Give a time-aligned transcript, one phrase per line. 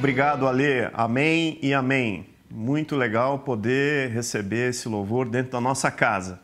[0.00, 0.88] Obrigado, Ale.
[0.94, 2.24] Amém e amém.
[2.50, 6.40] Muito legal poder receber esse louvor dentro da nossa casa.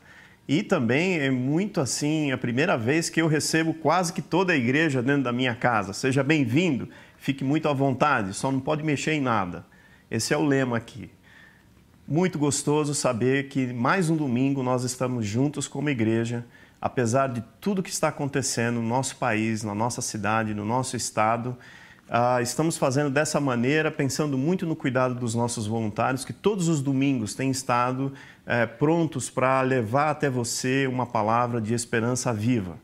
[0.46, 4.56] E também é muito assim, a primeira vez que eu recebo quase que toda a
[4.56, 5.94] igreja dentro da minha casa.
[5.94, 9.64] Seja bem-vindo, fique muito à vontade, só não pode mexer em nada.
[10.10, 11.08] Esse é o lema aqui.
[12.06, 16.44] Muito gostoso saber que mais um domingo nós estamos juntos como igreja,
[16.78, 21.56] apesar de tudo que está acontecendo no nosso país, na nossa cidade, no nosso estado.
[22.08, 26.80] Uh, estamos fazendo dessa maneira, pensando muito no cuidado dos nossos voluntários, que todos os
[26.80, 28.12] domingos têm estado
[28.46, 32.78] uh, prontos para levar até você uma palavra de esperança viva.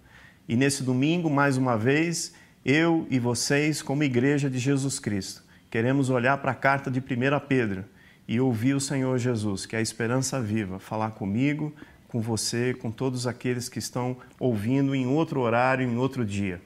[0.49, 6.11] E nesse domingo, mais uma vez, eu e vocês, como Igreja de Jesus Cristo, queremos
[6.11, 7.02] olhar para a carta de 1
[7.47, 7.85] Pedro
[8.27, 11.73] e ouvir o Senhor Jesus, que é a esperança viva, falar comigo,
[12.09, 16.61] com você, com todos aqueles que estão ouvindo em outro horário, em outro dia.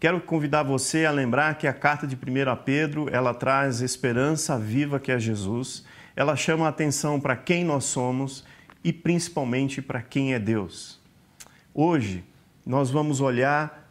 [0.00, 2.18] Quero convidar você a lembrar que a carta de 1
[2.64, 5.84] Pedro, ela traz esperança viva que é Jesus.
[6.14, 8.44] Ela chama a atenção para quem nós somos
[8.84, 11.00] e principalmente para quem é Deus.
[11.74, 12.24] Hoje
[12.64, 13.90] nós vamos olhar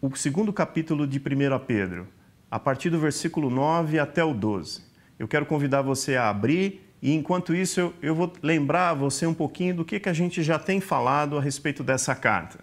[0.00, 1.22] o segundo capítulo de 1
[1.66, 2.08] Pedro,
[2.50, 4.84] a partir do versículo 9 até o 12.
[5.18, 9.34] Eu quero convidar você a abrir e, enquanto isso, eu, eu vou lembrar você um
[9.34, 12.58] pouquinho do que, que a gente já tem falado a respeito dessa carta.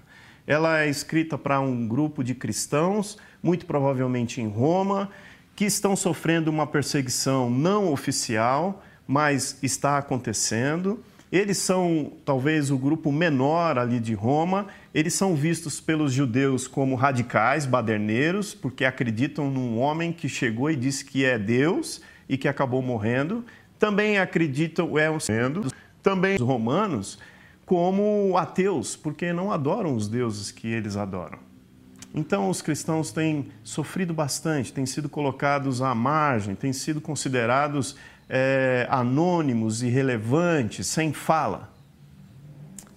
[0.45, 5.09] Ela é escrita para um grupo de cristãos, muito provavelmente em Roma,
[5.55, 11.03] que estão sofrendo uma perseguição não oficial, mas está acontecendo.
[11.31, 14.67] Eles são talvez o grupo menor ali de Roma.
[14.93, 20.75] Eles são vistos pelos judeus como radicais, baderneiros, porque acreditam num homem que chegou e
[20.75, 23.43] disse que é Deus e que acabou morrendo.
[23.79, 25.71] Também acreditam, é sendo,
[26.03, 27.17] também os romanos
[27.65, 31.39] como ateus, porque não adoram os deuses que eles adoram.
[32.13, 37.95] Então, os cristãos têm sofrido bastante, têm sido colocados à margem, têm sido considerados
[38.29, 41.73] é, anônimos, irrelevantes, sem fala.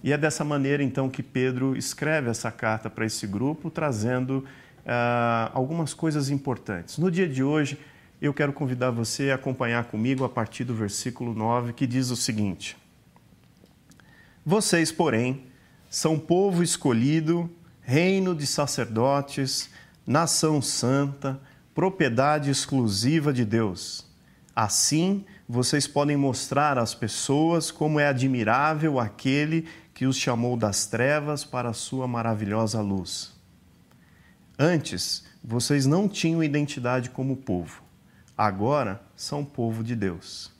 [0.03, 4.45] E é dessa maneira, então, que Pedro escreve essa carta para esse grupo, trazendo
[4.85, 6.97] uh, algumas coisas importantes.
[6.97, 7.79] No dia de hoje,
[8.21, 12.15] eu quero convidar você a acompanhar comigo a partir do versículo 9, que diz o
[12.15, 12.77] seguinte:
[14.47, 15.43] Vocês, porém,
[15.89, 17.47] são povo escolhido,
[17.81, 19.69] reino de sacerdotes,
[20.07, 21.39] nação santa,
[21.75, 24.07] propriedade exclusiva de Deus
[24.59, 31.45] Assim, vocês podem mostrar às pessoas como é admirável aquele que os chamou das trevas
[31.45, 33.35] para a sua maravilhosa luz.
[34.57, 37.83] Antes, vocês não tinham identidade como povo.
[38.35, 40.51] Agora são povo de Deus.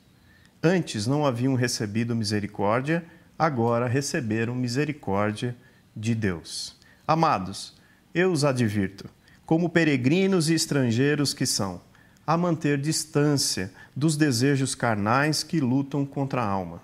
[0.62, 3.04] Antes não haviam recebido misericórdia,
[3.38, 5.56] agora receberam misericórdia
[5.94, 6.76] de Deus.
[7.06, 7.74] Amados,
[8.12, 9.08] eu os advirto,
[9.46, 11.80] como peregrinos e estrangeiros que são,
[12.26, 16.82] a manter distância dos desejos carnais que lutam contra a alma.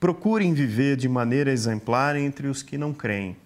[0.00, 3.36] Procurem viver de maneira exemplar entre os que não creem.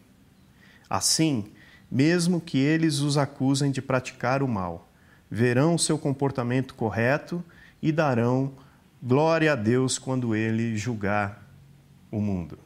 [0.88, 1.46] Assim,
[1.91, 4.88] mesmo que eles os acusem de praticar o mal,
[5.28, 7.44] verão seu comportamento correto
[7.82, 8.52] e darão
[9.02, 11.44] glória a Deus quando ele julgar
[12.16, 12.58] o mundo.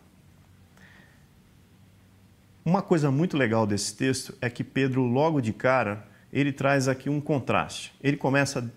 [2.65, 7.09] Uma coisa muito legal desse texto é que Pedro, logo de cara, ele traz aqui
[7.09, 7.95] um contraste.
[8.03, 8.71] Ele começa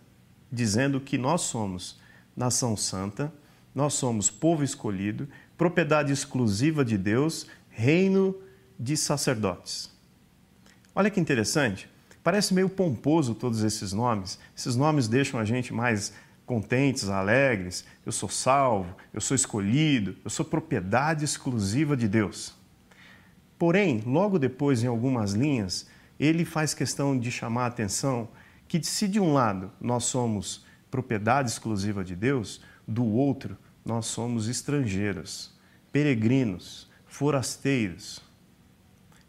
[0.49, 1.99] dizendo que nós somos
[2.35, 3.33] nação santa,
[3.75, 5.27] nós somos povo escolhido,
[5.57, 8.33] propriedade exclusiva de Deus, reino
[8.79, 9.91] de sacerdotes.
[10.95, 11.89] Olha que interessante,
[12.23, 14.39] parece meio pomposo todos esses nomes.
[14.55, 16.13] Esses nomes deixam a gente mais
[16.51, 17.85] contentes, alegres.
[18.05, 22.53] Eu sou salvo, eu sou escolhido, eu sou propriedade exclusiva de Deus.
[23.57, 25.87] Porém, logo depois, em algumas linhas,
[26.19, 28.27] ele faz questão de chamar a atenção
[28.67, 34.49] que, se de um lado nós somos propriedade exclusiva de Deus, do outro nós somos
[34.49, 35.57] estrangeiros,
[35.89, 38.21] peregrinos, forasteiros.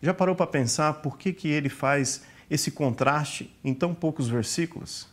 [0.02, 5.11] Já parou para pensar por que, que ele faz esse contraste em tão poucos versículos?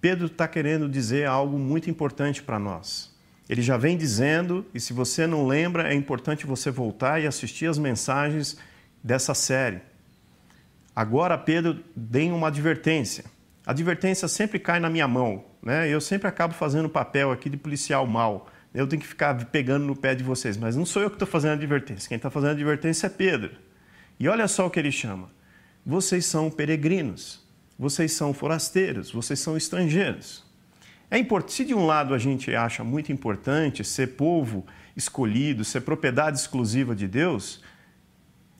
[0.00, 3.16] Pedro está querendo dizer algo muito importante para nós.
[3.48, 7.66] Ele já vem dizendo, e se você não lembra, é importante você voltar e assistir
[7.66, 8.58] as mensagens
[9.02, 9.80] dessa série.
[10.94, 13.24] Agora Pedro tem uma advertência.
[13.66, 15.88] A advertência sempre cai na minha mão, né?
[15.88, 18.48] Eu sempre acabo fazendo o papel aqui de policial mal.
[18.74, 21.28] Eu tenho que ficar pegando no pé de vocês, mas não sou eu que estou
[21.28, 22.08] fazendo a advertência.
[22.08, 23.52] Quem está fazendo a advertência é Pedro.
[24.20, 25.30] E olha só o que ele chama:
[25.86, 27.46] vocês são peregrinos,
[27.78, 30.44] vocês são forasteiros, vocês são estrangeiros.
[31.10, 34.66] É importante, se de um lado a gente acha muito importante ser povo
[34.96, 37.62] escolhido, ser propriedade exclusiva de Deus,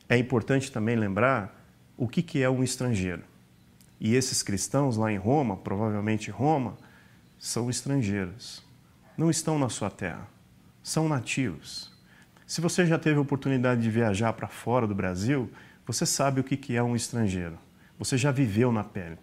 [0.09, 1.55] é importante também lembrar
[1.97, 3.23] o que, que é um estrangeiro.
[4.01, 6.79] E esses cristãos lá em Roma, provavelmente Roma,
[7.39, 8.65] são estrangeiros.
[9.17, 10.27] Não estão na sua terra.
[10.83, 11.93] São nativos.
[12.47, 15.51] Se você já teve a oportunidade de viajar para fora do Brasil,
[15.85, 17.59] você sabe o que é um estrangeiro.
[17.99, 19.19] Você já viveu na pele.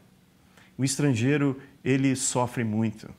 [0.77, 3.10] O estrangeiro, ele sofre muito.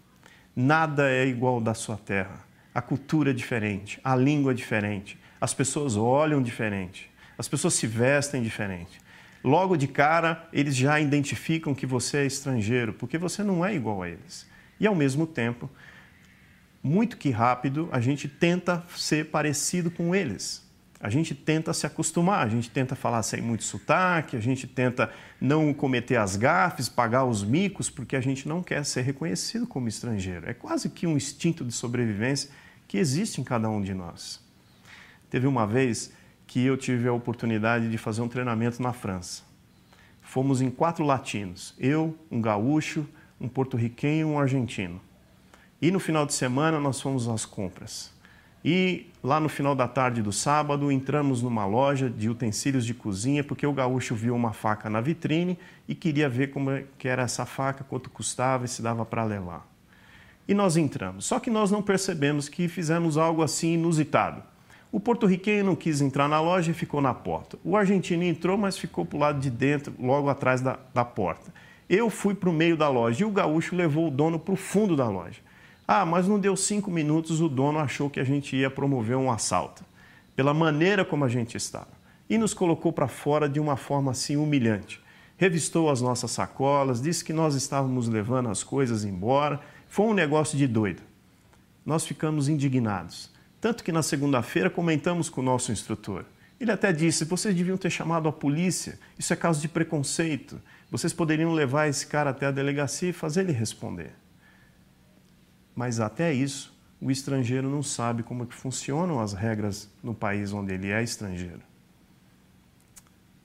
[0.54, 2.44] Nada é igual da sua terra.
[2.74, 7.86] A cultura é diferente, a língua é diferente, as pessoas olham diferente, as pessoas se
[7.86, 9.00] vestem diferente.
[9.42, 14.02] Logo de cara, eles já identificam que você é estrangeiro, porque você não é igual
[14.02, 14.46] a eles.
[14.78, 15.70] E ao mesmo tempo,
[16.82, 20.65] muito que rápido, a gente tenta ser parecido com eles.
[20.98, 25.12] A gente tenta se acostumar, a gente tenta falar sem muito sotaque, a gente tenta
[25.38, 29.88] não cometer as gafes, pagar os micos, porque a gente não quer ser reconhecido como
[29.88, 30.48] estrangeiro.
[30.48, 32.50] É quase que um instinto de sobrevivência
[32.88, 34.40] que existe em cada um de nós.
[35.28, 36.12] Teve uma vez
[36.46, 39.42] que eu tive a oportunidade de fazer um treinamento na França.
[40.22, 43.06] Fomos em quatro latinos: eu, um gaúcho,
[43.38, 45.00] um porto-riquenho e um argentino.
[45.80, 48.15] E no final de semana nós fomos às compras.
[48.68, 53.44] E lá no final da tarde do sábado entramos numa loja de utensílios de cozinha
[53.44, 57.22] porque o gaúcho viu uma faca na vitrine e queria ver como é que era
[57.22, 59.64] essa faca, quanto custava e se dava para levar.
[60.48, 61.26] E nós entramos.
[61.26, 64.42] Só que nós não percebemos que fizemos algo assim inusitado.
[64.90, 67.56] O porto-riquenho não quis entrar na loja e ficou na porta.
[67.62, 71.54] O argentino entrou, mas ficou para o lado de dentro, logo atrás da, da porta.
[71.88, 74.56] Eu fui para o meio da loja e o gaúcho levou o dono para o
[74.56, 75.45] fundo da loja.
[75.88, 79.30] Ah, mas não deu cinco minutos, o dono achou que a gente ia promover um
[79.30, 79.84] assalto,
[80.34, 81.88] pela maneira como a gente estava,
[82.28, 85.00] e nos colocou para fora de uma forma assim humilhante.
[85.36, 89.60] Revistou as nossas sacolas, disse que nós estávamos levando as coisas embora.
[89.86, 91.02] Foi um negócio de doido.
[91.84, 93.30] Nós ficamos indignados.
[93.60, 96.24] Tanto que na segunda-feira comentamos com o nosso instrutor.
[96.58, 100.60] Ele até disse: vocês deviam ter chamado a polícia, isso é caso de preconceito.
[100.90, 104.12] Vocês poderiam levar esse cara até a delegacia e fazer ele responder.
[105.76, 110.72] Mas até isso, o estrangeiro não sabe como que funcionam as regras no país onde
[110.72, 111.60] ele é estrangeiro.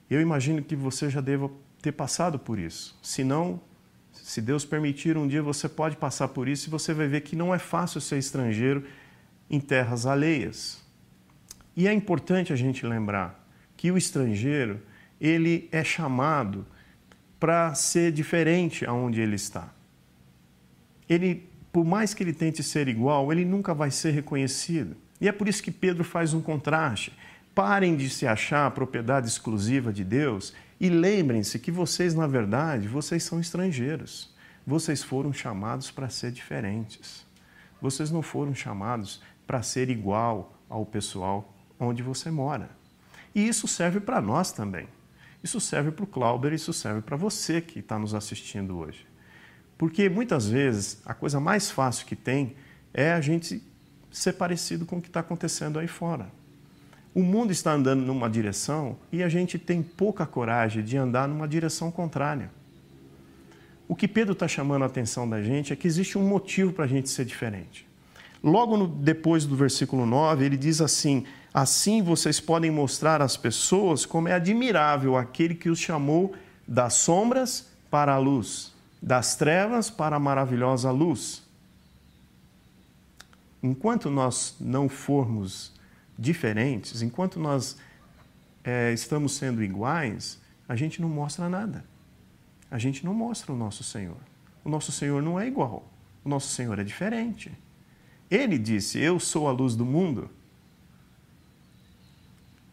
[0.08, 1.50] Eu imagino que você já deva
[1.82, 2.98] ter passado por isso.
[3.02, 3.60] Se não,
[4.12, 7.36] se Deus permitir, um dia você pode passar por isso e você vai ver que
[7.36, 8.84] não é fácil ser estrangeiro
[9.50, 10.82] em terras alheias.
[11.76, 13.46] E é importante a gente lembrar
[13.76, 14.80] que o estrangeiro,
[15.20, 16.66] ele é chamado
[17.38, 19.72] para ser diferente aonde ele está.
[21.08, 24.94] Ele por mais que ele tente ser igual, ele nunca vai ser reconhecido.
[25.20, 27.16] E é por isso que Pedro faz um contraste.
[27.54, 33.22] Parem de se achar propriedade exclusiva de Deus e lembrem-se que vocês, na verdade, vocês
[33.22, 34.34] são estrangeiros.
[34.66, 37.26] Vocês foram chamados para ser diferentes.
[37.80, 42.70] Vocês não foram chamados para ser igual ao pessoal onde você mora.
[43.34, 44.86] E isso serve para nós também.
[45.42, 49.06] Isso serve para o Clauber, isso serve para você que está nos assistindo hoje.
[49.76, 52.54] Porque muitas vezes a coisa mais fácil que tem
[52.94, 53.62] é a gente
[54.10, 56.28] ser parecido com o que está acontecendo aí fora.
[57.14, 61.48] O mundo está andando numa direção e a gente tem pouca coragem de andar numa
[61.48, 62.50] direção contrária.
[63.88, 66.84] O que Pedro está chamando a atenção da gente é que existe um motivo para
[66.84, 67.86] a gente ser diferente.
[68.42, 74.06] Logo no, depois do versículo 9, ele diz assim: Assim vocês podem mostrar às pessoas
[74.06, 76.34] como é admirável aquele que os chamou
[76.66, 78.71] das sombras para a luz
[79.02, 81.42] das trevas para a maravilhosa luz.
[83.60, 85.72] Enquanto nós não formos
[86.16, 87.76] diferentes, enquanto nós
[88.62, 91.84] é, estamos sendo iguais, a gente não mostra nada.
[92.70, 94.16] A gente não mostra o nosso Senhor.
[94.64, 95.90] O nosso Senhor não é igual.
[96.24, 97.50] O nosso Senhor é diferente.
[98.30, 100.30] Ele disse: Eu sou a luz do mundo.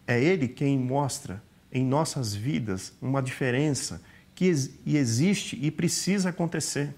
[0.06, 4.02] É Ele quem mostra em nossas vidas uma diferença
[4.40, 6.96] que existe e precisa acontecer.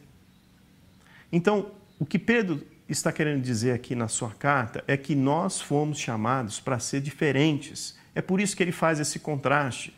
[1.31, 5.98] Então, o que Pedro está querendo dizer aqui na sua carta é que nós fomos
[5.98, 7.98] chamados para ser diferentes.
[8.13, 9.91] É por isso que ele faz esse contraste.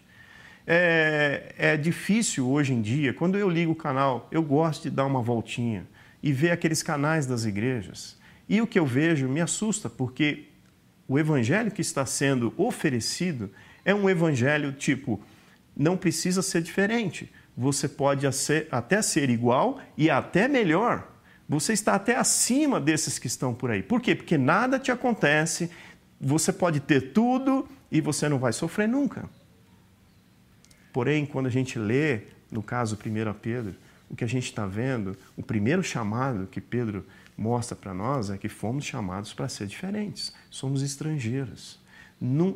[0.65, 5.05] É, é, difícil hoje em dia, quando eu ligo o canal, eu gosto de dar
[5.05, 5.85] uma voltinha
[6.21, 8.17] e ver aqueles canais das igrejas.
[8.47, 10.45] E o que eu vejo me assusta, porque
[11.09, 13.51] o evangelho que está sendo oferecido
[13.83, 15.21] é um evangelho tipo
[15.75, 17.31] não precisa ser diferente.
[17.55, 18.25] Você pode
[18.71, 21.11] até ser igual e até melhor.
[21.47, 23.83] Você está até acima desses que estão por aí.
[23.83, 24.15] Por quê?
[24.15, 25.69] Porque nada te acontece,
[26.19, 29.29] você pode ter tudo e você não vai sofrer nunca.
[30.91, 33.75] Porém, quando a gente lê, no caso 1 Pedro,
[34.09, 37.05] o que a gente está vendo, o primeiro chamado que Pedro
[37.37, 40.33] mostra para nós é que fomos chamados para ser diferentes.
[40.49, 41.79] Somos estrangeiros.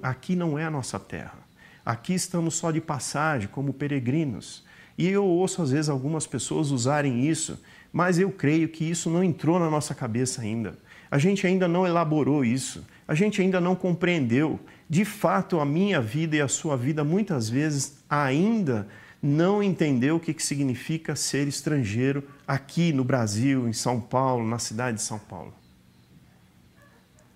[0.01, 1.46] Aqui não é a nossa terra.
[1.87, 4.61] Aqui estamos só de passagem, como peregrinos.
[4.97, 7.63] E eu ouço às vezes algumas pessoas usarem isso,
[7.93, 10.77] mas eu creio que isso não entrou na nossa cabeça ainda.
[11.09, 14.59] A gente ainda não elaborou isso, a gente ainda não compreendeu.
[14.89, 18.85] De fato, a minha vida e a sua vida muitas vezes ainda
[19.23, 24.97] não entendeu o que significa ser estrangeiro aqui no Brasil, em São Paulo, na cidade
[24.97, 25.53] de São Paulo.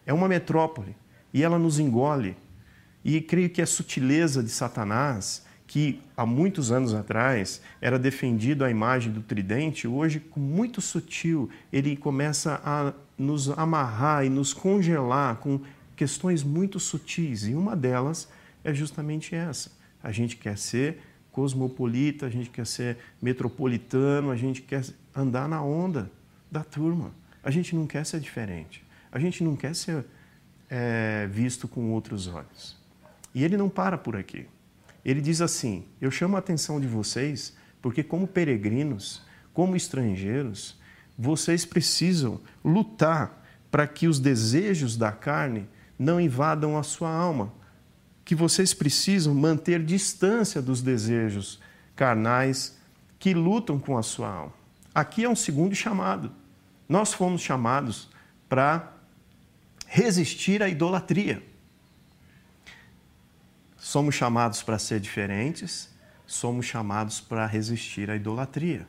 [0.06, 0.94] É uma metrópole
[1.34, 2.36] e ela nos engole.
[3.04, 8.70] E creio que a sutileza de Satanás, que há muitos anos atrás era defendido a
[8.70, 15.38] imagem do tridente, hoje, com muito sutil, ele começa a nos amarrar e nos congelar
[15.38, 15.62] com
[15.96, 17.44] questões muito sutis.
[17.48, 18.28] E uma delas
[18.64, 19.72] é justamente essa.
[20.04, 24.84] A gente quer ser cosmopolita, a gente quer ser metropolitano, a gente quer
[25.16, 26.12] andar na onda
[26.52, 27.12] da turma.
[27.44, 28.84] A gente não quer ser diferente.
[29.12, 30.06] A gente não quer ser
[30.70, 32.81] é, visto com outros olhos.
[33.34, 34.48] E ele não para por aqui.
[35.04, 39.24] Ele diz assim: Eu chamo a atenção de vocês porque, como peregrinos,
[39.54, 40.80] como estrangeiros,
[41.18, 47.54] vocês precisam lutar para que os desejos da carne não invadam a sua alma,
[48.26, 51.60] que vocês precisam manter distância dos desejos
[51.96, 52.78] carnais
[53.20, 54.54] que lutam com a sua alma.
[54.94, 56.32] Aqui é um segundo chamado.
[56.88, 58.10] Nós fomos chamados
[58.50, 58.94] para
[59.88, 61.44] resistir à idolatria.
[63.84, 65.90] Somos chamados para ser diferentes,
[66.28, 68.88] somos chamados para resistir à idolatria.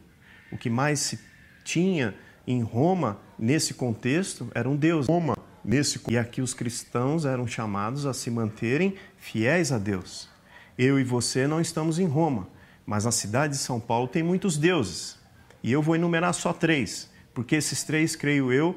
[0.52, 1.18] O que mais se
[1.64, 2.14] tinha
[2.46, 5.06] em Roma nesse contexto era um Deus.
[5.06, 5.34] Roma
[5.64, 10.28] nesse e aqui os cristãos eram chamados a se manterem fiéis a Deus.
[10.76, 12.46] Eu e você não estamos em Roma,
[12.84, 15.18] mas na cidade de São Paulo tem muitos deuses.
[15.62, 18.76] E eu vou enumerar só três, porque esses três, creio eu,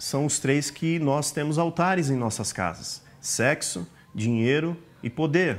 [0.00, 5.58] são os três que nós temos altares em nossas casas: sexo, dinheiro e poder.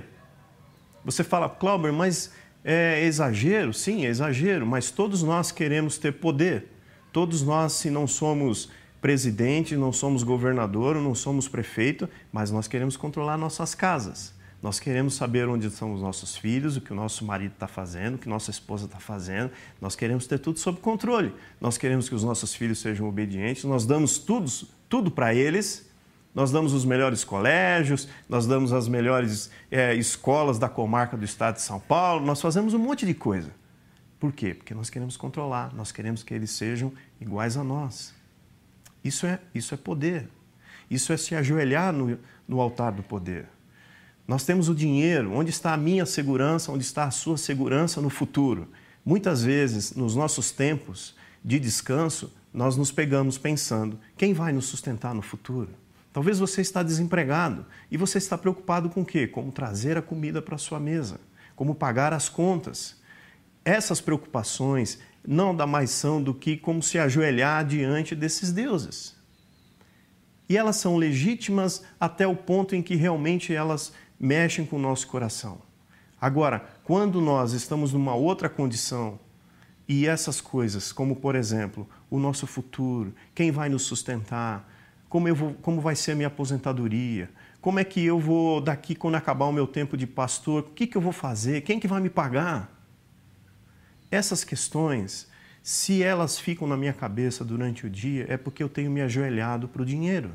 [1.04, 3.74] Você fala, Clauber, mas é exagero?
[3.74, 6.68] Sim, é exagero, mas todos nós queremos ter poder.
[7.12, 8.70] Todos nós, se não somos
[9.02, 14.38] presidente, não somos governador, não somos prefeito, mas nós queremos controlar nossas casas.
[14.62, 18.16] Nós queremos saber onde estão os nossos filhos, o que o nosso marido está fazendo,
[18.16, 19.52] o que nossa esposa está fazendo.
[19.80, 21.34] Nós queremos ter tudo sob controle.
[21.62, 23.64] Nós queremos que os nossos filhos sejam obedientes.
[23.64, 24.52] Nós damos tudo,
[24.90, 25.89] tudo para eles.
[26.34, 31.56] Nós damos os melhores colégios, nós damos as melhores é, escolas da comarca do estado
[31.56, 32.26] de São Paulo.
[32.26, 33.52] Nós fazemos um monte de coisa.
[34.20, 34.54] Por quê?
[34.54, 35.74] Porque nós queremos controlar.
[35.74, 38.14] Nós queremos que eles sejam iguais a nós.
[39.04, 40.30] Isso é, isso é poder.
[40.90, 42.18] Isso é se ajoelhar no,
[42.48, 43.48] no altar do poder.
[44.28, 45.34] Nós temos o dinheiro.
[45.34, 46.72] Onde está a minha segurança?
[46.72, 48.68] Onde está a sua segurança no futuro?
[49.04, 55.14] Muitas vezes, nos nossos tempos de descanso, nós nos pegamos pensando: quem vai nos sustentar
[55.16, 55.70] no futuro?
[56.12, 59.28] Talvez você está desempregado e você está preocupado com o quê?
[59.28, 61.20] Como trazer a comida para sua mesa,
[61.56, 63.00] como pagar as contas.
[63.64, 69.16] Essas preocupações, não dá mais são do que como se ajoelhar diante desses deuses.
[70.48, 75.08] E elas são legítimas até o ponto em que realmente elas mexem com o nosso
[75.08, 75.62] coração.
[76.20, 79.20] Agora, quando nós estamos numa outra condição
[79.88, 84.68] e essas coisas, como por exemplo, o nosso futuro, quem vai nos sustentar,
[85.10, 88.96] como, eu vou, como vai ser a minha aposentadoria, como é que eu vou, daqui
[88.96, 91.88] quando acabar o meu tempo de pastor, o que, que eu vou fazer, quem que
[91.88, 92.72] vai me pagar?
[94.12, 95.28] Essas questões,
[95.62, 99.68] se elas ficam na minha cabeça durante o dia, é porque eu tenho me ajoelhado
[99.68, 100.32] para o dinheiro.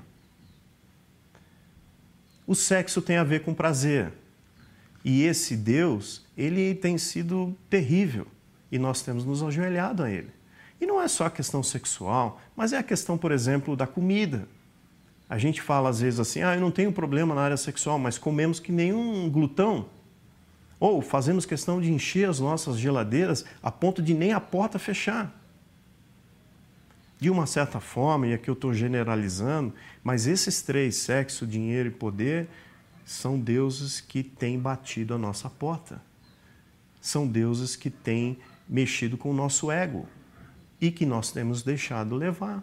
[2.47, 4.13] O sexo tem a ver com prazer.
[5.05, 8.27] E esse Deus, ele tem sido terrível.
[8.71, 10.31] E nós temos nos ajoelhado a ele.
[10.81, 14.47] E não é só a questão sexual, mas é a questão, por exemplo, da comida.
[15.35, 18.17] A gente fala às vezes assim: ah, eu não tenho problema na área sexual, mas
[18.17, 19.87] comemos que nem um glutão.
[20.79, 25.35] Ou fazemos questão de encher as nossas geladeiras a ponto de nem a porta fechar.
[27.19, 29.75] De uma certa forma, e aqui eu estou generalizando,
[30.05, 32.49] mas esses três, sexo, dinheiro e poder,
[33.05, 36.01] são deuses que têm batido a nossa porta.
[37.01, 38.39] São deuses que têm
[38.69, 40.07] mexido com o nosso ego
[40.81, 42.63] e que nós temos deixado levar.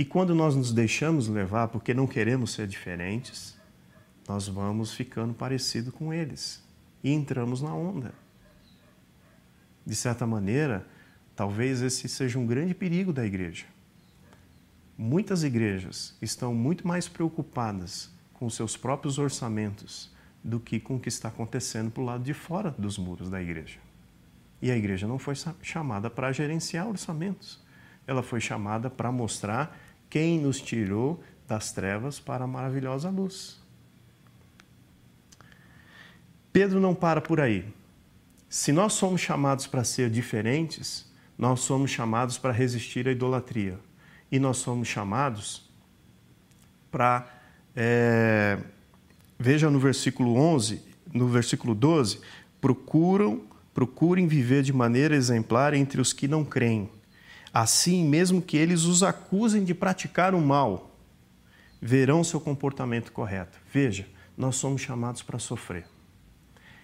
[0.00, 3.54] E quando nós nos deixamos levar porque não queremos ser diferentes,
[4.26, 6.64] nós vamos ficando parecido com eles
[7.04, 8.14] e entramos na onda.
[9.84, 10.86] De certa maneira,
[11.36, 13.66] talvez esse seja um grande perigo da igreja.
[14.96, 20.10] Muitas igrejas estão muito mais preocupadas com seus próprios orçamentos
[20.42, 23.42] do que com o que está acontecendo para o lado de fora dos muros da
[23.42, 23.78] igreja.
[24.62, 27.62] E a igreja não foi chamada para gerenciar orçamentos.
[28.06, 33.60] Ela foi chamada para mostrar quem nos tirou das trevas para a maravilhosa luz.
[36.52, 37.64] Pedro não para por aí.
[38.48, 43.78] Se nós somos chamados para ser diferentes, nós somos chamados para resistir à idolatria.
[44.30, 45.70] E nós somos chamados
[46.90, 47.26] para.
[47.74, 48.58] É,
[49.38, 52.20] veja no versículo 11, no versículo 12:
[52.60, 56.90] procuram, procurem viver de maneira exemplar entre os que não creem.
[57.52, 60.96] Assim, mesmo que eles os acusem de praticar o mal,
[61.80, 63.58] verão seu comportamento correto.
[63.72, 65.84] Veja, nós somos chamados para sofrer.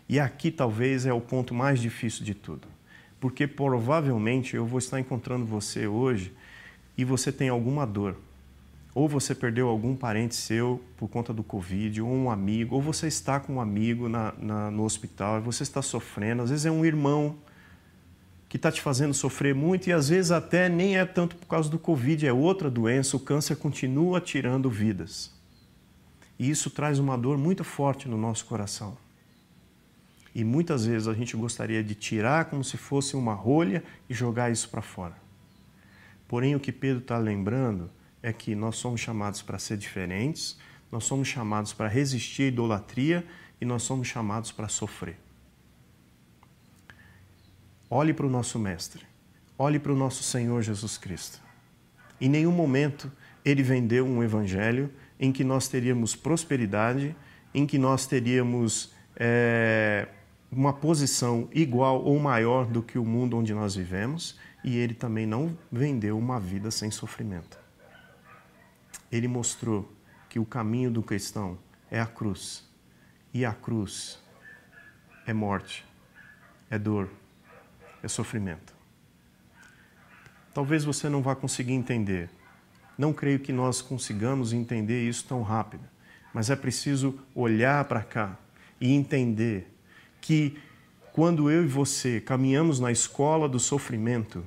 [0.08, 2.68] E aqui talvez é o ponto mais difícil de tudo,
[3.20, 6.32] porque provavelmente eu vou estar encontrando você hoje
[6.96, 8.16] e você tem alguma dor.
[8.94, 13.06] Ou você perdeu algum parente seu por conta do Covid, ou um amigo, ou você
[13.06, 16.42] está com um amigo na, na, no hospital e você está sofrendo.
[16.42, 17.37] Às vezes é um irmão
[18.49, 21.69] que está te fazendo sofrer muito e às vezes até nem é tanto por causa
[21.69, 23.17] do Covid, é outra doença.
[23.17, 25.35] O câncer continua tirando vidas.
[26.38, 28.97] E isso traz uma dor muito forte no nosso coração.
[30.35, 34.53] E muitas vezes a gente gostaria de tirar como se fosse uma rolha e jogar
[34.53, 35.17] isso para fora.
[36.29, 37.91] Porém, o que Pedro está lembrando
[38.23, 40.59] é que nós somos chamados para ser diferentes,
[40.93, 43.26] nós somos chamados para resistir à idolatria
[43.61, 45.17] e nós somos chamados para sofrer.
[47.88, 49.07] Olhe para o nosso Mestre,
[49.57, 51.40] olhe para o nosso Senhor Jesus Cristo.
[52.21, 53.12] Em nenhum momento
[53.45, 54.90] ele vendeu um evangelho
[55.21, 57.14] em que nós teríamos prosperidade,
[57.55, 60.09] em que nós teríamos é,
[60.50, 65.25] uma posição igual ou maior do que o mundo onde nós vivemos, e ele também
[65.25, 67.57] não vendeu uma vida sem sofrimento.
[69.12, 69.88] Ele mostrou
[70.28, 71.57] que o caminho do cristão
[71.88, 72.69] é a cruz,
[73.33, 74.21] e a cruz
[75.25, 75.85] é morte,
[76.69, 77.09] é dor,
[78.07, 78.75] é sofrimento.
[80.55, 82.31] Talvez você não vá conseguir entender.
[82.97, 85.85] Não creio que nós consigamos entender isso tão rápido,
[86.33, 88.39] mas é preciso olhar para cá
[88.81, 89.71] e entender
[90.21, 90.57] que
[91.13, 94.43] quando eu e você caminhamos na escola do sofrimento,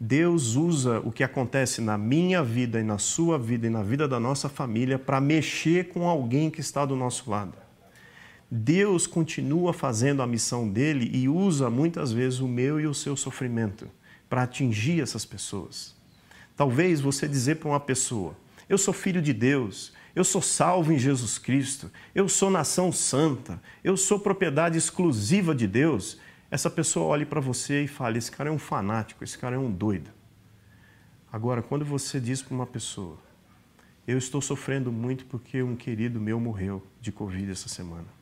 [0.00, 4.08] Deus usa o que acontece na minha vida e na sua vida e na vida
[4.08, 7.61] da nossa família para mexer com alguém que está do nosso lado.
[8.54, 13.16] Deus continua fazendo a missão dele e usa muitas vezes o meu e o seu
[13.16, 13.88] sofrimento
[14.28, 15.96] para atingir essas pessoas.
[16.54, 18.36] Talvez você dizer para uma pessoa:
[18.68, 23.58] Eu sou filho de Deus, eu sou salvo em Jesus Cristo, eu sou nação santa,
[23.82, 28.50] eu sou propriedade exclusiva de Deus, essa pessoa olhe para você e fale: esse cara
[28.50, 30.10] é um fanático, esse cara é um doido.
[31.32, 33.16] Agora, quando você diz para uma pessoa:
[34.06, 38.20] eu estou sofrendo muito porque um querido meu morreu de Covid essa semana.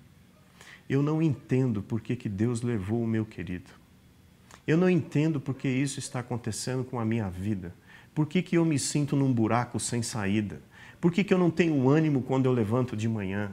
[0.91, 3.71] Eu não entendo por que, que Deus levou o meu querido.
[4.67, 7.73] Eu não entendo por que isso está acontecendo com a minha vida.
[8.13, 10.61] Por que, que eu me sinto num buraco sem saída?
[11.01, 13.53] Por que, que eu não tenho ânimo quando eu levanto de manhã?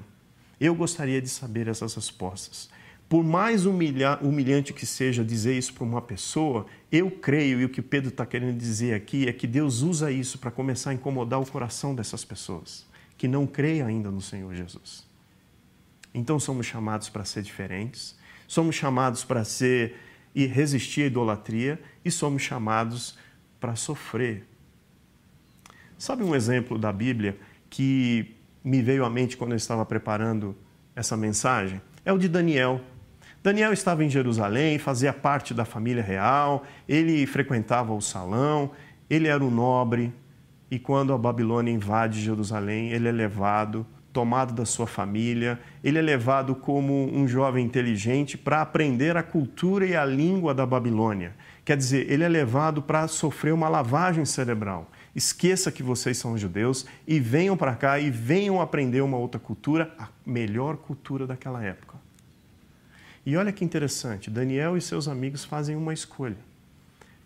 [0.59, 2.71] Eu gostaria de saber essas respostas.
[3.07, 7.69] Por mais humilha, humilhante que seja dizer isso para uma pessoa, eu creio, e o
[7.69, 11.39] que Pedro está querendo dizer aqui é que Deus usa isso para começar a incomodar
[11.39, 12.83] o coração dessas pessoas
[13.15, 15.06] que não creem ainda no Senhor Jesus.
[16.17, 19.95] Então somos chamados para ser diferentes, somos chamados para ser
[20.33, 23.17] e resistir à idolatria e somos chamados
[23.59, 24.45] para sofrer
[25.97, 27.35] Sabe um exemplo da Bíblia
[27.71, 30.55] que me veio à mente quando eu estava preparando
[30.95, 31.81] essa mensagem?
[32.05, 32.79] É o de Daniel.
[33.41, 38.71] Daniel estava em Jerusalém, fazia parte da família real, ele frequentava o salão,
[39.09, 40.13] ele era o nobre,
[40.69, 43.83] e quando a Babilônia invade Jerusalém, ele é levado,
[44.17, 49.85] tomado da sua família, ele é levado como um jovem inteligente para aprender a cultura
[49.85, 51.35] e a língua da Babilônia.
[51.63, 56.85] Quer dizer, ele é levado para sofrer uma lavagem cerebral esqueça que vocês são judeus
[57.07, 61.95] e venham para cá e venham aprender uma outra cultura, a melhor cultura daquela época.
[63.25, 66.37] E olha que interessante, Daniel e seus amigos fazem uma escolha.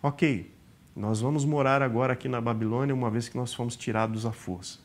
[0.02, 0.50] Ok,
[0.96, 4.80] nós vamos morar agora aqui na Babilônia uma vez que nós fomos tirados à força,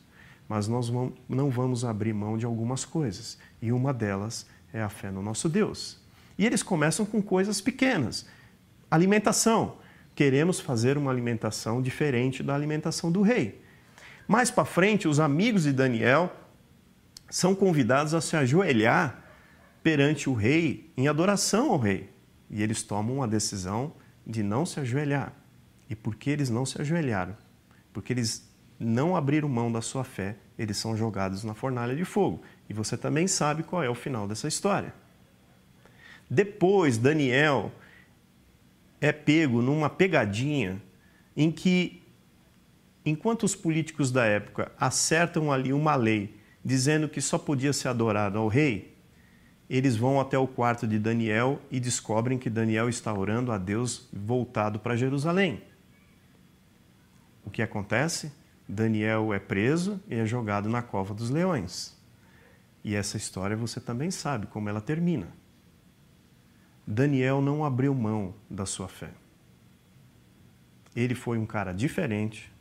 [0.47, 0.89] mas nós
[1.27, 5.49] não vamos abrir mão de algumas coisas, e uma delas é a fé no nosso
[5.49, 5.99] Deus.
[6.37, 8.25] E eles começam com coisas pequenas.
[8.89, 9.77] Alimentação
[10.15, 13.61] queremos fazer uma alimentação diferente da alimentação do rei.
[14.27, 16.35] Mais para frente, os amigos de Daniel
[17.29, 19.23] são convidados a se ajoelhar
[19.83, 22.09] perante o rei em adoração ao rei.
[22.49, 23.93] E eles tomam a decisão
[24.25, 25.33] de não se ajoelhar.
[25.89, 27.37] E por que eles não se ajoelharam?
[27.93, 28.46] Porque eles
[28.79, 32.41] não abriram mão da sua fé, eles são jogados na fornalha de fogo.
[32.69, 34.93] E você também sabe qual é o final dessa história.
[36.29, 37.71] Depois, Daniel
[38.99, 40.81] é pego numa pegadinha
[41.35, 42.01] em que,
[43.05, 46.35] enquanto os políticos da época acertam ali uma lei
[46.65, 48.97] dizendo que só podia ser adorado ao rei,
[49.69, 54.09] eles vão até o quarto de Daniel e descobrem que Daniel está orando a Deus
[54.11, 55.61] voltado para Jerusalém.
[57.45, 58.31] O que acontece?
[58.67, 61.95] Daniel é preso e é jogado na cova dos leões.
[62.83, 65.27] E essa história você também sabe como ela termina.
[66.85, 69.11] Daniel não abriu mão da sua fé.
[70.95, 72.51] Ele foi um cara diferente.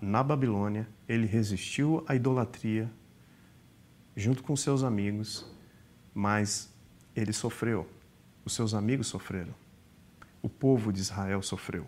[0.00, 2.90] Na Babilônia, ele resistiu à idolatria
[4.14, 5.50] junto com seus amigos
[6.14, 6.72] mas
[7.14, 7.88] ele sofreu.
[8.44, 9.54] Os seus amigos sofreram.
[10.42, 11.86] O povo de Israel sofreu.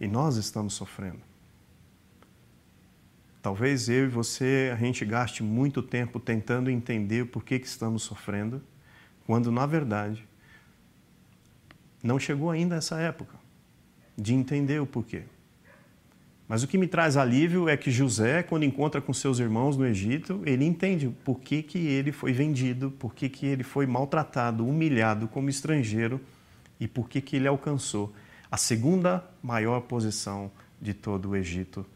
[0.00, 1.20] E nós estamos sofrendo.
[3.42, 8.02] Talvez eu e você, a gente gaste muito tempo tentando entender por que, que estamos
[8.02, 8.62] sofrendo,
[9.26, 10.26] quando na verdade
[12.02, 13.38] não chegou ainda essa época
[14.16, 15.22] de entender o porquê.
[16.46, 19.86] Mas o que me traz alívio é que José, quando encontra com seus irmãos no
[19.86, 24.66] Egito, ele entende por que, que ele foi vendido, por que, que ele foi maltratado,
[24.66, 26.20] humilhado como estrangeiro
[26.80, 28.12] e por que, que ele alcançou
[28.50, 30.50] a segunda maior posição
[30.82, 31.86] de todo o Egito,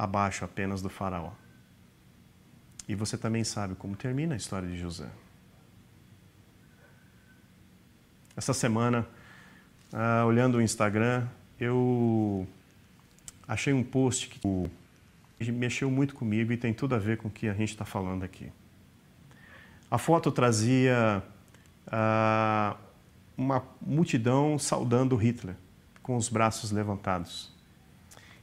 [0.00, 1.32] abaixo apenas do Faraó.
[2.88, 5.10] E você também sabe como termina a história de José.
[8.34, 9.06] Essa semana,
[9.92, 12.48] uh, olhando o Instagram, eu
[13.46, 14.40] achei um post que
[15.52, 18.24] mexeu muito comigo e tem tudo a ver com o que a gente está falando
[18.24, 18.50] aqui.
[19.90, 21.22] A foto trazia
[21.88, 22.78] uh,
[23.36, 25.56] uma multidão saudando Hitler,
[26.02, 27.59] com os braços levantados.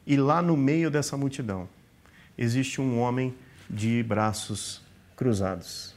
[0.07, 1.67] E lá no meio dessa multidão
[2.37, 3.35] existe um homem
[3.69, 4.81] de braços
[5.17, 5.93] cruzados.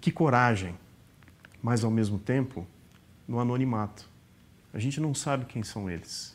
[0.00, 0.74] Que coragem,
[1.62, 2.66] mas ao mesmo tempo
[3.28, 4.08] no anonimato.
[4.72, 6.34] A gente não sabe quem são eles,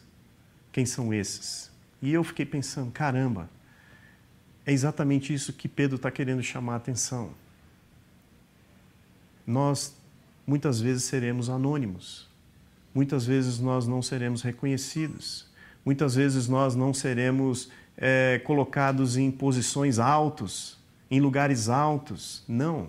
[0.71, 1.71] quem são esses.
[1.99, 3.49] E eu fiquei pensando, caramba,
[4.67, 7.31] é exatamente isso que Pedro está querendo chamar a atenção.
[9.47, 9.97] Nós
[10.45, 12.26] muitas vezes seremos anônimos,
[12.97, 15.45] muitas vezes nós não seremos reconhecidos,
[15.85, 20.79] muitas vezes nós não seremos é, colocados em posições altos,
[21.11, 22.43] em lugares altos.
[22.47, 22.87] Não.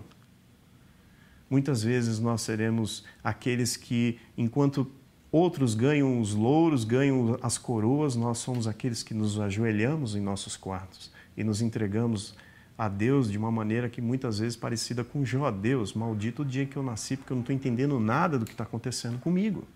[1.47, 4.91] Muitas vezes nós seremos aqueles que, enquanto
[5.31, 10.57] Outros ganham os louros, ganham as coroas, nós somos aqueles que nos ajoelhamos em nossos
[10.57, 12.33] quartos e nos entregamos
[12.75, 15.51] a Deus de uma maneira que muitas vezes parecida com Jó.
[15.51, 18.53] Deus, maldito o dia que eu nasci, porque eu não estou entendendo nada do que
[18.53, 19.67] está acontecendo comigo.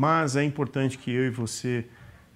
[0.00, 1.84] Mas é importante que eu e você,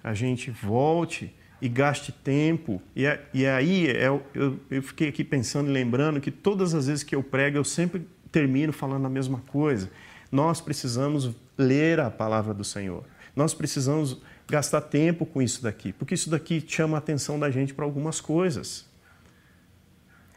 [0.03, 2.79] a gente volte e gaste tempo.
[2.95, 6.85] E, é, e aí é, eu, eu fiquei aqui pensando e lembrando que todas as
[6.85, 9.89] vezes que eu prego, eu sempre termino falando a mesma coisa
[10.31, 13.03] nós precisamos ler a palavra do Senhor.
[13.35, 17.73] Nós precisamos gastar tempo com isso daqui, porque isso daqui chama a atenção da gente
[17.73, 18.85] para algumas coisas.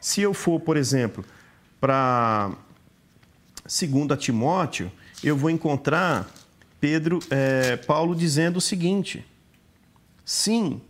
[0.00, 1.24] Se eu for, por exemplo,
[1.80, 2.52] para
[3.64, 4.90] 2 Timóteo,
[5.22, 6.26] eu vou encontrar
[6.80, 9.24] Pedro, é, Paulo dizendo o seguinte:
[10.24, 10.80] Sim,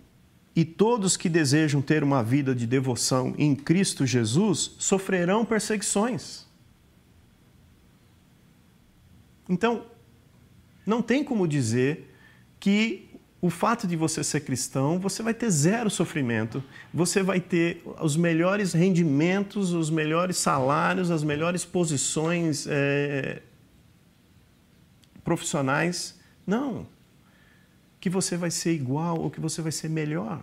[0.55, 6.47] e todos que desejam ter uma vida de devoção em Cristo Jesus sofrerão perseguições.
[9.49, 9.87] Então,
[10.85, 12.13] não tem como dizer
[12.59, 13.09] que
[13.41, 18.17] o fato de você ser cristão, você vai ter zero sofrimento, você vai ter os
[18.17, 23.43] melhores rendimentos, os melhores salários, as melhores posições é,
[25.29, 26.19] profissionais.
[26.47, 26.87] Não.
[28.01, 30.41] Que você vai ser igual ou que você vai ser melhor.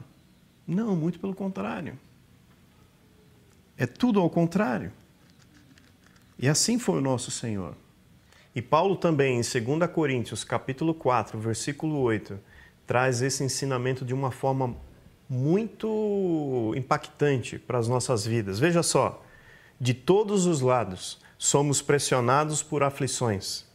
[0.67, 1.98] Não, muito pelo contrário.
[3.76, 4.91] É tudo ao contrário.
[6.38, 7.76] E assim foi o nosso Senhor.
[8.54, 12.39] E Paulo também, em 2 Coríntios, capítulo 4, versículo 8,
[12.86, 14.76] traz esse ensinamento de uma forma
[15.28, 18.60] muito impactante para as nossas vidas.
[18.60, 19.26] Veja só,
[19.82, 23.65] de todos os lados somos pressionados por aflições,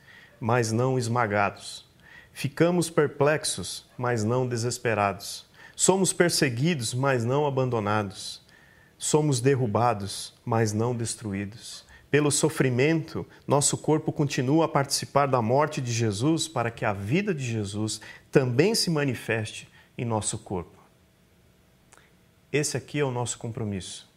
[0.41, 1.87] mas não esmagados.
[2.33, 5.47] Ficamos perplexos, mas não desesperados.
[5.77, 8.41] Somos perseguidos, mas não abandonados.
[8.99, 15.93] Somos derrubados, mas não destruídos pelo sofrimento, nosso corpo continua a participar da morte de
[15.93, 18.01] Jesus para que a vida de Jesus
[18.33, 20.77] também se manifeste em nosso corpo.
[22.53, 24.11] Esse aqui é o nosso compromisso.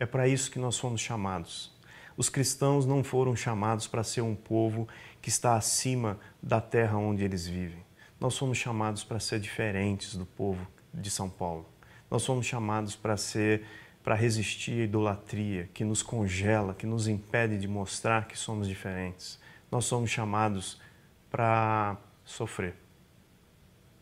[0.00, 1.72] É para isso que nós fomos chamados.
[2.16, 4.88] Os cristãos não foram chamados para ser um povo
[5.26, 7.84] que está acima da terra onde eles vivem.
[8.20, 11.68] Nós fomos chamados para ser diferentes do povo de São Paulo.
[12.08, 13.66] Nós fomos chamados para ser
[14.04, 19.40] para resistir à idolatria que nos congela, que nos impede de mostrar que somos diferentes.
[19.68, 20.80] Nós somos chamados
[21.28, 22.76] para sofrer.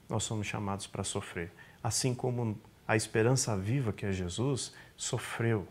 [0.07, 1.51] Nós somos chamados para sofrer.
[1.83, 5.67] Assim como a esperança viva que é Jesus, sofreu.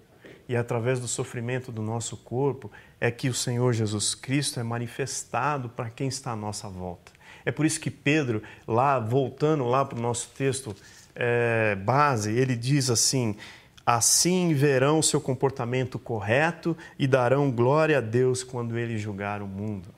[0.49, 2.71] E através do sofrimento do nosso corpo
[3.03, 7.11] é que o Senhor Jesus Cristo é manifestado para quem está à nossa volta.
[7.43, 10.73] É por isso que Pedro, lá voltando lá para o nosso texto
[11.13, 13.35] é, base, ele diz assim:
[13.85, 19.93] assim verão seu comportamento correto e darão glória a Deus quando ele julgar o mundo.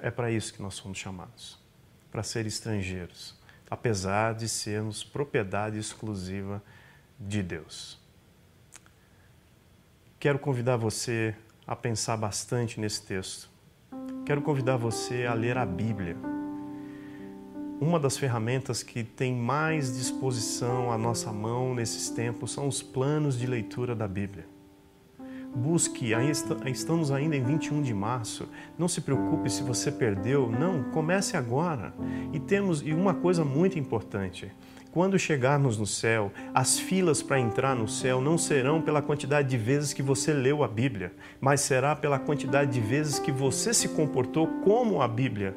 [0.00, 1.58] É para isso que nós somos chamados
[2.10, 3.36] para ser estrangeiros,
[3.70, 6.62] apesar de sermos propriedade exclusiva
[7.20, 7.98] de Deus.
[10.18, 11.34] Quero convidar você
[11.68, 13.50] a pensar bastante nesse texto.
[14.24, 16.16] Quero convidar você a ler a Bíblia.
[17.78, 23.38] Uma das ferramentas que tem mais disposição à nossa mão nesses tempos são os planos
[23.38, 24.46] de leitura da Bíblia.
[25.54, 26.12] Busque,
[26.66, 28.48] estamos ainda em 21 de março.
[28.78, 30.50] Não se preocupe se você perdeu.
[30.50, 31.92] Não, comece agora.
[32.32, 34.50] E temos e uma coisa muito importante.
[34.98, 39.56] Quando chegarmos no céu, as filas para entrar no céu não serão pela quantidade de
[39.56, 43.90] vezes que você leu a Bíblia, mas será pela quantidade de vezes que você se
[43.90, 45.56] comportou como a Bíblia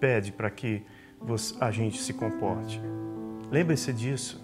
[0.00, 0.82] pede para que
[1.60, 2.80] a gente se comporte.
[3.50, 4.42] Lembre-se disso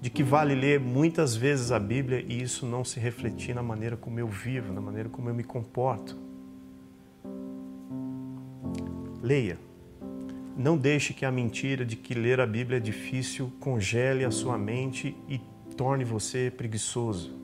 [0.00, 3.98] de que vale ler muitas vezes a Bíblia e isso não se refletir na maneira
[3.98, 6.18] como eu vivo, na maneira como eu me comporto.
[9.22, 9.71] Leia.
[10.56, 14.58] Não deixe que a mentira de que ler a Bíblia é difícil congele a sua
[14.58, 15.38] mente e
[15.76, 17.40] torne você preguiçoso.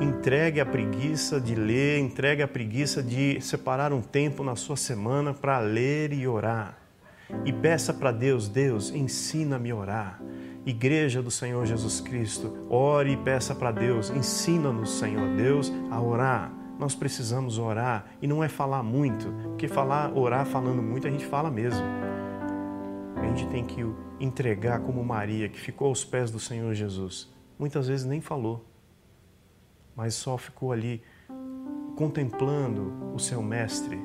[0.00, 5.32] Entregue a preguiça de ler, entregue a preguiça de separar um tempo na sua semana
[5.32, 6.78] para ler e orar.
[7.44, 10.22] E peça para Deus: Deus, ensina-me a orar
[10.66, 16.52] Igreja do Senhor Jesus Cristo, ore e peça para Deus, ensina-nos, Senhor Deus, a orar.
[16.78, 21.24] Nós precisamos orar e não é falar muito, porque falar, orar falando muito a gente
[21.24, 21.82] fala mesmo.
[23.16, 23.80] A gente tem que
[24.20, 27.32] entregar como Maria, que ficou aos pés do Senhor Jesus.
[27.58, 28.66] Muitas vezes nem falou,
[29.94, 31.02] mas só ficou ali
[31.96, 33.98] contemplando o seu mestre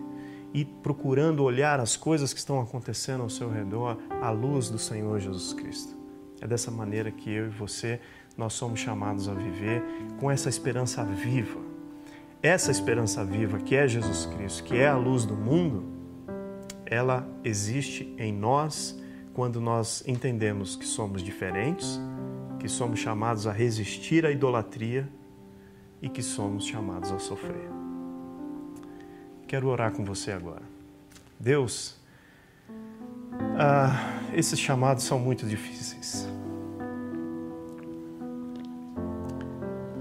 [0.54, 5.20] e procurando olhar as coisas que estão acontecendo ao seu redor à luz do Senhor
[5.20, 5.96] Jesus Cristo.
[6.40, 8.00] É dessa maneira que eu e você
[8.38, 9.84] nós somos chamados a viver
[10.20, 11.71] com essa esperança viva.
[12.44, 15.86] Essa esperança viva que é Jesus Cristo, que é a luz do mundo,
[16.86, 19.00] ela existe em nós
[19.32, 22.00] quando nós entendemos que somos diferentes,
[22.60, 25.08] que somos chamados a resistir à idolatria
[26.02, 27.70] e que somos chamados a sofrer.
[29.48, 30.64] Quero orar com você agora.
[31.40, 32.00] Deus,
[33.56, 36.28] ah, esses chamados são muito difíceis.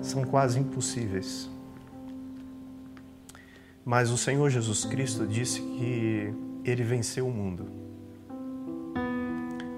[0.01, 1.51] São quase impossíveis.
[3.91, 6.33] Mas o Senhor Jesus Cristo disse que
[6.65, 7.67] ele venceu o mundo.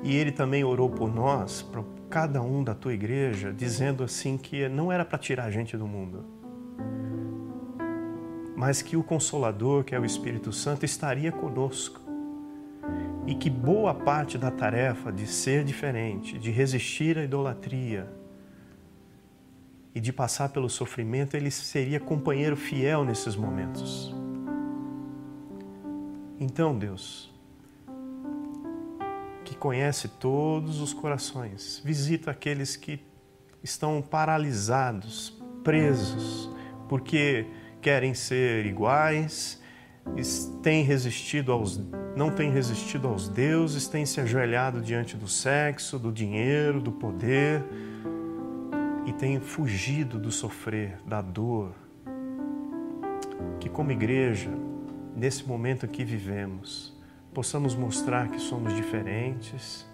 [0.03, 4.69] E ele também orou por nós, para cada um da tua igreja, dizendo assim que
[4.69, 6.27] não era para tirar a gente do mundo,
[8.55, 11.99] mas que o Consolador, que é o Espírito Santo, estaria conosco
[13.27, 18.13] e que boa parte da tarefa de ser diferente, de resistir à idolatria
[19.95, 24.15] e de passar pelo sofrimento, ele seria companheiro fiel nesses momentos.
[26.41, 27.33] Então, Deus,
[29.45, 33.01] que conhece todos os corações, visita aqueles que
[33.63, 36.51] estão paralisados, presos,
[36.89, 37.47] porque
[37.81, 39.61] querem ser iguais,
[40.63, 41.81] têm resistido aos,
[42.17, 47.63] não têm resistido aos deuses, têm se ajoelhado diante do sexo, do dinheiro, do poder
[49.13, 51.75] e têm fugido do sofrer, da dor.
[53.61, 54.51] Que como igreja,
[55.15, 56.99] nesse momento que vivemos,
[57.35, 59.87] possamos mostrar que somos diferentes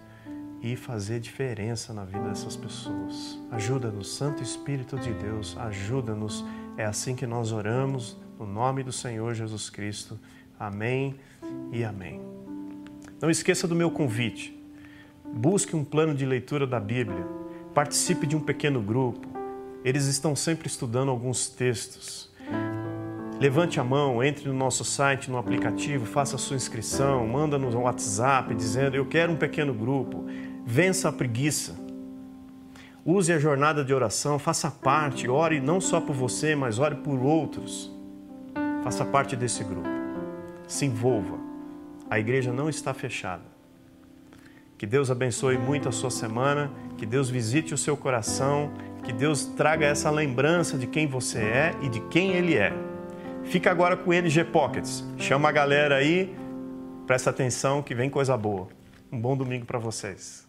[0.61, 3.37] e fazer diferença na vida dessas pessoas.
[3.51, 6.45] Ajuda-nos, Santo Espírito de Deus, ajuda-nos.
[6.77, 10.17] É assim que nós oramos no nome do Senhor Jesus Cristo.
[10.57, 11.15] Amém
[11.73, 12.21] e amém.
[13.21, 14.57] Não esqueça do meu convite.
[15.25, 17.38] Busque um plano de leitura da Bíblia.
[17.73, 19.27] Participe de um pequeno grupo.
[19.83, 22.29] Eles estão sempre estudando alguns textos.
[23.39, 28.53] Levante a mão, entre no nosso site, no aplicativo, faça sua inscrição, manda no WhatsApp
[28.53, 30.25] dizendo: Eu quero um pequeno grupo.
[30.65, 31.75] Vença a preguiça.
[33.05, 37.17] Use a jornada de oração, faça parte, ore não só por você, mas ore por
[37.17, 37.91] outros.
[38.83, 39.87] Faça parte desse grupo.
[40.67, 41.37] Se envolva.
[42.09, 43.43] A igreja não está fechada.
[44.77, 49.45] Que Deus abençoe muito a sua semana, que Deus visite o seu coração, que Deus
[49.45, 52.73] traga essa lembrança de quem você é e de quem Ele é.
[53.45, 55.05] Fica agora com o NG Pockets.
[55.17, 56.35] Chama a galera aí,
[57.07, 58.67] presta atenção que vem coisa boa.
[59.09, 60.48] Um bom domingo para vocês.